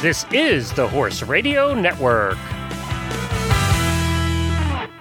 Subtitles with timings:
[0.00, 2.38] This is the Horse Radio Network.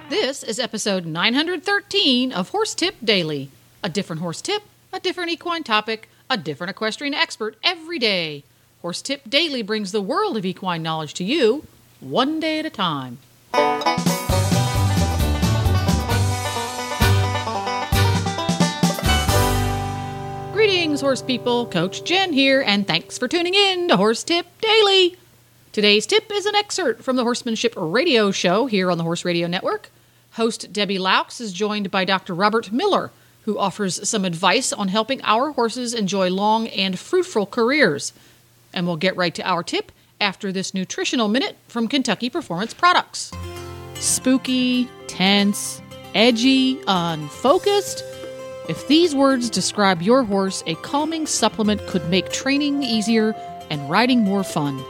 [0.09, 3.52] This is episode 913 of Horse Tip Daily.
[3.83, 8.43] A different horse tip, a different equine topic, a different equestrian expert every day.
[8.81, 11.68] Horse Tip Daily brings the world of equine knowledge to you,
[12.00, 13.20] one day at a time.
[20.97, 21.67] Greetings, horse people.
[21.67, 25.15] Coach Jen here, and thanks for tuning in to Horse Tip Daily.
[25.71, 29.45] Today's tip is an excerpt from the Horsemanship Radio Show here on the Horse Radio
[29.45, 29.91] Network.
[30.31, 32.33] Host Debbie Loucks is joined by Dr.
[32.33, 33.11] Robert Miller,
[33.43, 38.11] who offers some advice on helping our horses enjoy long and fruitful careers.
[38.73, 43.31] And we'll get right to our tip after this nutritional minute from Kentucky Performance Products.
[43.99, 45.79] Spooky, tense,
[46.15, 48.03] edgy, unfocused.
[48.67, 53.34] If these words describe your horse, a calming supplement could make training easier
[53.70, 54.84] and riding more fun.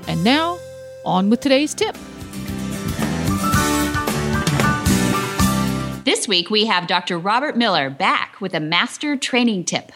[0.07, 0.59] And now,
[1.05, 1.95] on with today's tip.
[6.07, 7.19] This week we have Dr.
[7.19, 9.91] Robert Miller back with a master training tip.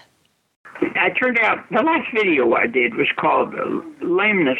[0.81, 4.59] It turned out the last video I did was called uh, Lameness,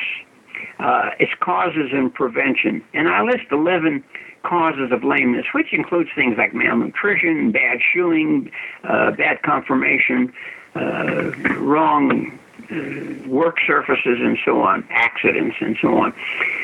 [0.80, 2.82] uh, Its Causes and Prevention.
[2.94, 4.02] And I list 11
[4.44, 8.50] causes of lameness, which includes things like malnutrition, bad shoeing,
[8.86, 10.32] uh, bad conformation,
[10.76, 12.40] uh, wrong
[12.72, 16.14] uh, work surfaces, and so on, accidents, and so on.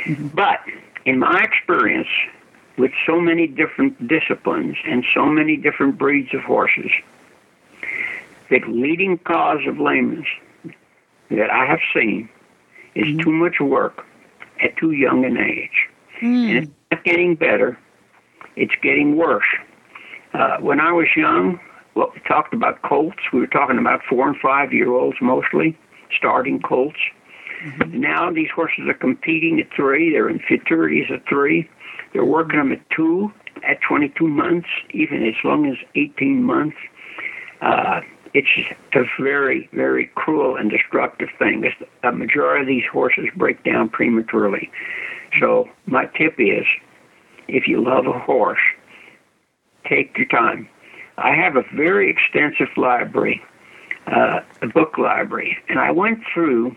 [0.05, 0.27] Mm-hmm.
[0.27, 0.61] But
[1.03, 2.07] in my experience,
[2.77, 6.91] with so many different disciplines and so many different breeds of horses,
[8.49, 10.27] the leading cause of lameness
[11.29, 12.29] that I have seen
[12.95, 13.19] is mm-hmm.
[13.19, 14.05] too much work
[14.61, 15.89] at too young an age.
[16.21, 16.49] Mm.
[16.49, 17.77] And it's not getting better,
[18.55, 19.45] it's getting worse.
[20.33, 21.59] Uh, when I was young,
[21.95, 23.17] well, we talked about colts.
[23.33, 25.77] We were talking about four and five year olds mostly,
[26.15, 26.99] starting colts.
[27.63, 27.99] Mm-hmm.
[27.99, 30.11] Now these horses are competing at three.
[30.11, 31.69] They're in futurities at three.
[32.13, 33.31] They're working them at two,
[33.67, 36.77] at 22 months, even as long as 18 months.
[37.61, 38.01] Uh,
[38.33, 38.47] it's
[38.93, 41.71] a very, very cruel and destructive thing.
[42.03, 44.69] A majority of these horses break down prematurely.
[45.39, 46.65] So my tip is,
[47.47, 48.59] if you love a horse,
[49.87, 50.69] take your time.
[51.17, 53.41] I have a very extensive library,
[54.05, 56.75] uh, a book library, and I went through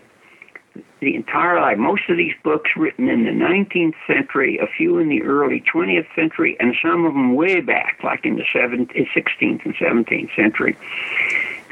[1.00, 1.78] the entire life.
[1.78, 6.06] Most of these books written in the 19th century, a few in the early 20th
[6.14, 10.34] century, and some of them way back, like in the 17th, eh, 16th and 17th
[10.36, 10.76] century.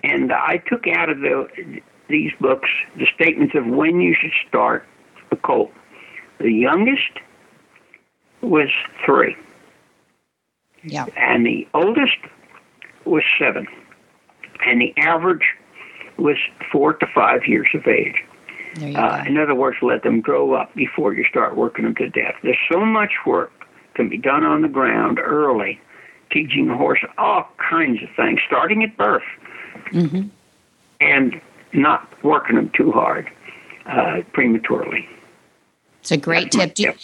[0.03, 4.87] And I took out of the, these books the statements of when you should start
[5.31, 5.73] a colt.
[6.39, 7.11] The youngest
[8.41, 8.69] was
[9.05, 9.37] three.
[10.85, 11.07] Yeah.
[11.17, 12.19] And the oldest
[13.05, 13.67] was seven.
[14.65, 15.55] And the average
[16.17, 16.37] was
[16.71, 18.25] four to five years of age.
[18.77, 22.35] Uh, in other words, let them grow up before you start working them to death.
[22.43, 23.53] There's so much work
[23.95, 25.81] can be done on the ground early,
[26.31, 29.25] teaching a horse all kinds of things, starting at birth,
[29.93, 30.29] mm-hmm.
[31.01, 31.41] and
[31.73, 33.29] not working them too hard
[33.87, 35.09] uh, prematurely.
[36.01, 36.79] It's a great tip.
[36.79, 36.95] You,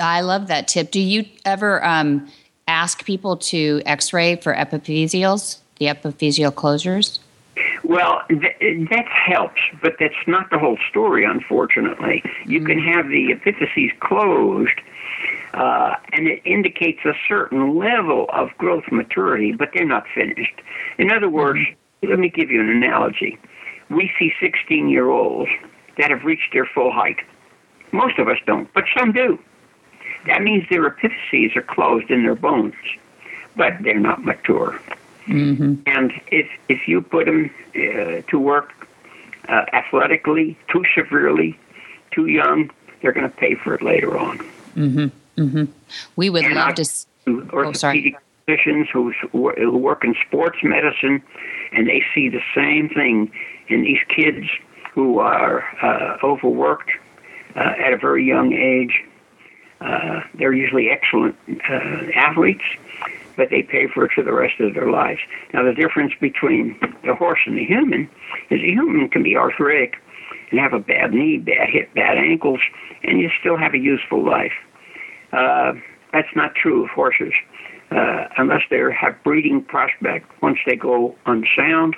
[0.00, 0.90] I love that tip.
[0.90, 2.28] Do you ever um,
[2.68, 7.18] ask people to X-ray for epiphyseals, the epiphyseal closures?
[7.88, 12.20] Well, th- that helps, but that's not the whole story, unfortunately.
[12.44, 12.66] You mm-hmm.
[12.66, 14.80] can have the epiphyses closed,
[15.54, 20.60] uh, and it indicates a certain level of growth maturity, but they're not finished.
[20.98, 22.10] In other words, mm-hmm.
[22.10, 23.38] let me give you an analogy.
[23.88, 25.50] We see 16 year olds
[25.96, 27.18] that have reached their full height.
[27.92, 29.38] Most of us don't, but some do.
[30.26, 32.74] That means their epiphyses are closed in their bones,
[33.54, 34.80] but they're not mature.
[35.26, 35.74] Mm-hmm.
[35.86, 38.72] And if if you put them uh, to work
[39.48, 41.58] uh, athletically too severely,
[42.12, 42.70] too young,
[43.00, 44.38] they're going to pay for it later on.
[44.76, 45.06] Mm-hmm.
[45.40, 45.64] Mm-hmm.
[46.16, 46.82] We would and love to.
[46.82, 48.16] S- oh, sorry.
[48.46, 51.20] Physicians who, who work in sports medicine,
[51.72, 53.32] and they see the same thing
[53.68, 54.46] in these kids
[54.92, 56.90] who are uh, overworked
[57.56, 59.04] uh, at a very young age.
[59.80, 61.36] Uh, they're usually excellent
[61.68, 62.64] uh, athletes,
[63.36, 65.20] but they pay for it for the rest of their lives.
[65.52, 68.08] Now, the difference between the horse and the human
[68.50, 69.96] is the human can be arthritic
[70.50, 72.60] and have a bad knee, bad hip, bad ankles,
[73.02, 74.52] and you still have a useful life.
[75.32, 75.74] Uh,
[76.12, 77.32] that's not true of horses.
[77.90, 81.94] Uh, unless they have breeding prospect, once they go unsound,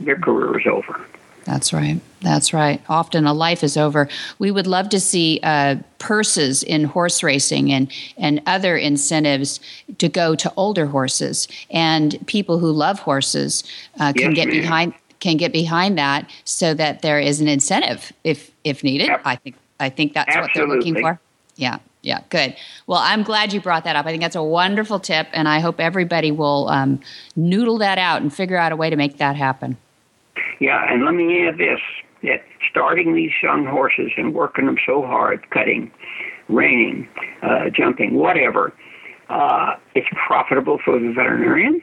[0.00, 1.04] their career is over.
[1.48, 1.98] That's right.
[2.20, 2.82] That's right.
[2.90, 4.06] Often a life is over.
[4.38, 9.58] We would love to see uh, purses in horse racing and, and other incentives
[9.96, 11.48] to go to older horses.
[11.70, 13.64] And people who love horses
[13.98, 14.60] uh, can Yes, get ma'am.
[14.60, 19.08] behind can get behind that so that there is an incentive if if needed.
[19.24, 21.18] I think I think that's what they're looking for.
[21.56, 22.54] Yeah, yeah, good.
[22.86, 24.04] Well, I'm glad you brought that up.
[24.04, 27.00] I think that's a wonderful tip, and I hope everybody will um,
[27.36, 29.78] noodle that out and figure out a way to make that happen.
[30.60, 31.80] Yeah, and let me add this
[32.22, 35.90] that starting these young horses and working them so hard, cutting,
[36.48, 37.08] reining,
[37.42, 38.72] uh, jumping, whatever,
[39.28, 41.80] uh, it's profitable for the veterinarian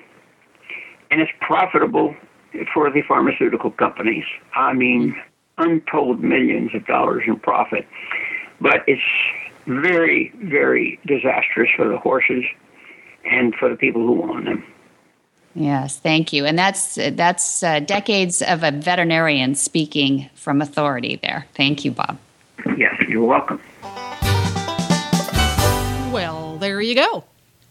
[1.10, 2.16] and it's profitable
[2.74, 4.26] for the pharmaceutical companies.
[4.56, 5.16] I mean,
[5.58, 7.88] untold millions of dollars in profit.
[8.60, 9.02] But it's
[9.68, 12.44] very, very disastrous for the horses
[13.26, 14.64] and for the people who own them.
[15.56, 16.46] Yes, thank you.
[16.46, 21.48] And that's that's uh, decades of a veterinarian speaking from authority there.
[21.54, 22.18] Thank you, Bob.
[22.78, 23.62] Yes, you're welcome.
[26.12, 27.24] Well, there you go.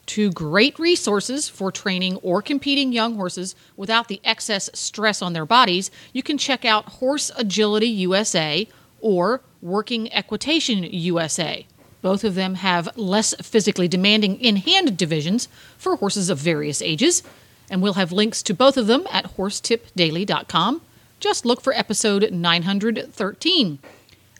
[0.06, 5.46] Two great resources for training or competing young horses without the excess stress on their
[5.46, 5.90] bodies.
[6.12, 8.66] You can check out Horse Agility USA
[9.00, 11.66] or Working Equitation USA.
[12.02, 15.48] Both of them have less physically demanding in hand divisions
[15.78, 17.22] for horses of various ages.
[17.70, 20.82] And we'll have links to both of them at horsetipdaily.com.
[21.20, 23.78] Just look for episode 913.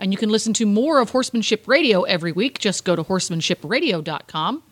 [0.01, 2.59] And you can listen to more of Horsemanship Radio every week.
[2.59, 4.63] Just go to horsemanshipradio.com.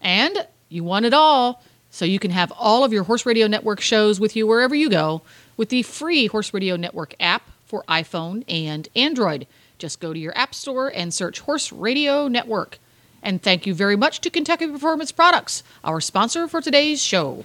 [0.00, 3.80] And you want it all, so you can have all of your Horse Radio Network
[3.80, 5.22] shows with you wherever you go
[5.56, 9.46] with the free Horse Radio Network app for iPhone and Android.
[9.78, 12.78] Just go to your app store and search Horse Radio Network.
[13.22, 17.44] And thank you very much to Kentucky Performance Products, our sponsor for today's show.